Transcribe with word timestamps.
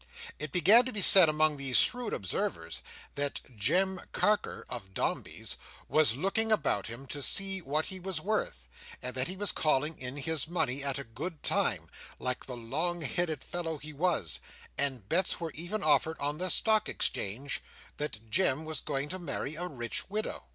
It 0.39 0.51
began 0.51 0.83
to 0.85 0.91
be 0.91 1.01
said, 1.03 1.29
among 1.29 1.57
these 1.57 1.77
shrewd 1.77 2.11
observers, 2.11 2.81
that 3.13 3.39
Jem 3.55 4.01
Carker, 4.11 4.65
of 4.67 4.95
Dombey's, 4.95 5.57
was 5.87 6.15
looking 6.15 6.51
about 6.51 6.87
him 6.87 7.05
to 7.05 7.21
see 7.21 7.61
what 7.61 7.85
he 7.85 7.99
was 7.99 8.19
worth; 8.19 8.65
and 9.03 9.13
that 9.13 9.27
he 9.27 9.35
was 9.37 9.51
calling 9.51 9.95
in 10.01 10.17
his 10.17 10.47
money 10.47 10.83
at 10.83 10.97
a 10.97 11.03
good 11.03 11.43
time, 11.43 11.87
like 12.17 12.47
the 12.47 12.57
long 12.57 13.01
headed 13.01 13.43
fellow 13.43 13.77
he 13.77 13.93
was; 13.93 14.39
and 14.75 15.07
bets 15.07 15.39
were 15.39 15.51
even 15.51 15.83
offered 15.83 16.17
on 16.19 16.39
the 16.39 16.49
Stock 16.49 16.89
Exchange 16.89 17.61
that 17.97 18.27
Jem 18.27 18.65
was 18.65 18.79
going 18.81 19.07
to 19.09 19.19
marry 19.19 19.53
a 19.53 19.67
rich 19.67 20.09
widow. 20.09 20.45